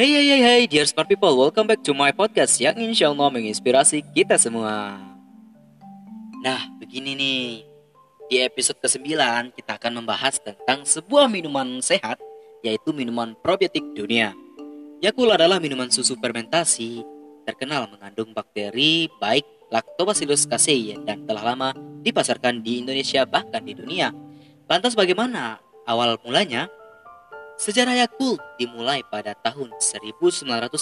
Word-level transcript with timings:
Hey 0.00 0.16
hey 0.16 0.26
hey 0.32 0.40
hey 0.40 0.62
dear 0.64 0.88
smart 0.88 1.12
people, 1.12 1.28
welcome 1.36 1.68
back 1.68 1.84
to 1.84 1.92
my 1.92 2.08
podcast 2.08 2.56
yang 2.56 2.72
insya 2.80 3.12
Allah 3.12 3.28
menginspirasi 3.36 4.00
kita 4.16 4.40
semua. 4.40 4.96
Nah, 6.40 6.60
begini 6.80 7.12
nih, 7.12 7.68
di 8.32 8.40
episode 8.40 8.80
ke-9 8.80 9.12
kita 9.60 9.76
akan 9.76 10.00
membahas 10.00 10.40
tentang 10.40 10.88
sebuah 10.88 11.28
minuman 11.28 11.84
sehat, 11.84 12.16
yaitu 12.64 12.96
minuman 12.96 13.36
probiotik 13.44 13.84
dunia. 13.92 14.32
Yakult 15.04 15.36
adalah 15.36 15.60
minuman 15.60 15.92
susu 15.92 16.16
fermentasi 16.16 17.04
terkenal 17.44 17.84
mengandung 17.92 18.32
bakteri 18.32 19.04
baik 19.20 19.44
Lactobacillus 19.68 20.48
casei 20.48 20.96
dan 21.04 21.28
telah 21.28 21.52
lama 21.52 21.76
dipasarkan 22.00 22.64
di 22.64 22.80
Indonesia 22.80 23.28
bahkan 23.28 23.60
di 23.60 23.76
dunia. 23.76 24.16
Lantas 24.64 24.96
bagaimana 24.96 25.60
awal 25.84 26.16
mulanya? 26.24 26.72
Sejarah 27.60 27.92
Yakult 27.92 28.40
dimulai 28.56 29.04
pada 29.04 29.36
tahun 29.36 29.76
1930 29.76 30.80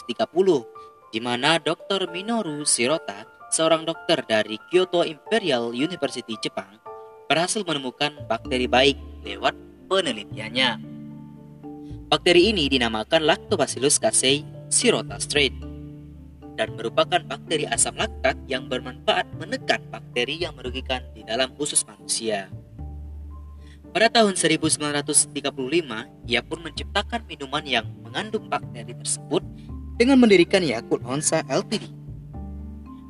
di 1.11 1.19
mana 1.19 1.59
Dr. 1.59 2.07
Minoru 2.07 2.63
Shirota, 2.63 3.27
seorang 3.51 3.83
dokter 3.83 4.23
dari 4.23 4.63
Kyoto 4.71 5.03
Imperial 5.03 5.75
University 5.75 6.39
Jepang, 6.39 6.79
berhasil 7.27 7.67
menemukan 7.67 8.23
bakteri 8.31 8.71
baik 8.71 8.95
lewat 9.27 9.59
penelitiannya. 9.91 10.79
Bakteri 12.15 12.55
ini 12.55 12.71
dinamakan 12.71 13.27
Lactobacillus 13.27 13.99
casei 13.99 14.47
Shirota 14.71 15.19
strain 15.19 15.59
dan 16.55 16.79
merupakan 16.79 17.19
bakteri 17.27 17.67
asam 17.67 17.99
laktat 17.99 18.39
yang 18.47 18.71
bermanfaat 18.71 19.27
menekan 19.35 19.83
bakteri 19.91 20.47
yang 20.47 20.55
merugikan 20.55 21.03
di 21.11 21.27
dalam 21.27 21.51
usus 21.59 21.83
manusia. 21.83 22.47
Pada 23.89 24.13
tahun 24.13 24.37
1935, 24.37 25.33
ia 26.29 26.41
pun 26.45 26.61
menciptakan 26.61 27.25
minuman 27.25 27.65
yang 27.65 27.89
mengandung 28.05 28.45
bakteri 28.45 28.93
tersebut 28.93 29.41
dengan 29.97 30.21
mendirikan 30.21 30.61
Yakult 30.61 31.01
Honsa 31.09 31.41
Ltd. 31.49 31.89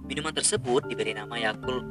Minuman 0.06 0.30
tersebut 0.30 0.86
diberi 0.86 1.18
nama 1.18 1.34
Yakult 1.34 1.82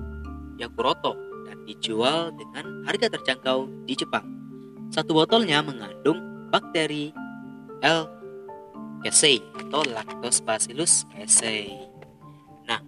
Yakuroto 0.56 1.20
dan 1.46 1.68
dijual 1.68 2.32
dengan 2.34 2.88
harga 2.88 3.12
terjangkau 3.12 3.68
di 3.84 3.94
Jepang. 3.94 4.24
Satu 4.88 5.20
botolnya 5.20 5.60
mengandung 5.60 6.48
bakteri 6.48 7.12
L. 7.84 8.08
casei 9.04 9.44
atau 9.54 9.84
Lactobacillus 9.84 11.04
casei. 11.12 11.76
Nah, 12.66 12.82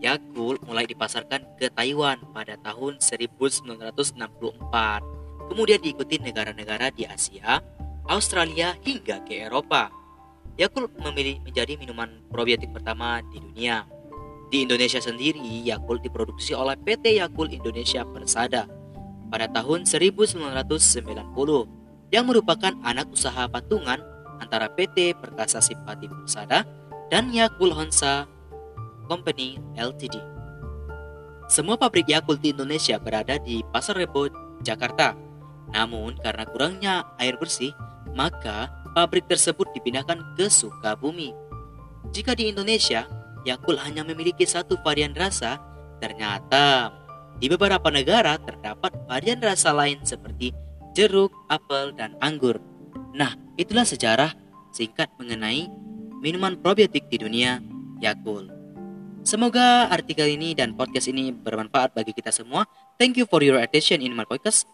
Yakult 0.00 0.64
mulai 0.64 0.88
dipasarkan 0.88 1.60
ke 1.60 1.68
Taiwan 1.68 2.16
pada 2.32 2.56
tahun 2.58 2.98
1964 2.98 5.14
kemudian 5.50 5.80
diikuti 5.80 6.20
negara-negara 6.20 6.92
di 6.94 7.08
Asia, 7.08 7.58
Australia 8.08 8.76
hingga 8.84 9.24
ke 9.24 9.48
Eropa. 9.48 9.88
Yakult 10.54 10.94
memilih 11.02 11.42
menjadi 11.42 11.74
minuman 11.74 12.22
probiotik 12.30 12.70
pertama 12.70 13.18
di 13.32 13.42
dunia. 13.42 13.82
Di 14.52 14.62
Indonesia 14.62 15.02
sendiri, 15.02 15.42
Yakult 15.66 16.06
diproduksi 16.06 16.54
oleh 16.54 16.78
PT 16.78 17.18
Yakult 17.18 17.50
Indonesia 17.50 18.06
Persada 18.06 18.70
pada 19.32 19.50
tahun 19.50 19.82
1990 19.82 22.14
yang 22.14 22.30
merupakan 22.30 22.70
anak 22.86 23.10
usaha 23.10 23.50
patungan 23.50 23.98
antara 24.38 24.70
PT 24.70 25.18
Perkasa 25.18 25.58
Simpati 25.58 26.06
Persada 26.06 26.62
dan 27.10 27.34
Yakult 27.34 27.74
Honsa 27.74 28.30
Company 29.10 29.58
Ltd. 29.74 30.22
Semua 31.50 31.74
pabrik 31.74 32.06
Yakult 32.06 32.40
di 32.40 32.54
Indonesia 32.54 32.96
berada 33.02 33.42
di 33.42 33.60
Pasar 33.74 33.98
Rebo, 33.98 34.30
Jakarta. 34.62 35.23
Namun 35.72 36.18
karena 36.20 36.44
kurangnya 36.44 36.94
air 37.16 37.38
bersih, 37.40 37.72
maka 38.12 38.70
pabrik 38.92 39.26
tersebut 39.26 39.70
dipindahkan 39.74 40.36
ke 40.36 40.46
Sukabumi. 40.50 41.34
Jika 42.14 42.36
di 42.36 42.52
Indonesia, 42.52 43.08
Yakult 43.44 43.82
hanya 43.82 44.06
memiliki 44.06 44.46
satu 44.46 44.78
varian 44.80 45.12
rasa, 45.12 45.60
ternyata 45.98 46.94
di 47.36 47.50
beberapa 47.50 47.90
negara 47.90 48.38
terdapat 48.38 48.94
varian 49.10 49.42
rasa 49.42 49.74
lain 49.74 50.00
seperti 50.06 50.54
jeruk, 50.94 51.34
apel, 51.50 51.90
dan 51.92 52.14
anggur. 52.22 52.62
Nah, 53.12 53.34
itulah 53.58 53.84
sejarah 53.84 54.32
singkat 54.70 55.10
mengenai 55.18 55.66
minuman 56.22 56.56
probiotik 56.56 57.10
di 57.10 57.18
dunia 57.18 57.58
Yakult. 57.98 58.48
Semoga 59.24 59.88
artikel 59.88 60.28
ini 60.36 60.52
dan 60.52 60.76
podcast 60.76 61.08
ini 61.08 61.32
bermanfaat 61.32 61.96
bagi 61.96 62.12
kita 62.12 62.28
semua. 62.28 62.68
Thank 63.00 63.16
you 63.16 63.24
for 63.24 63.40
your 63.40 63.56
attention 63.56 64.04
in 64.04 64.12
my 64.12 64.28
podcast. 64.28 64.73